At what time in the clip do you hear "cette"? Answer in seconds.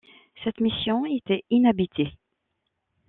0.43-0.59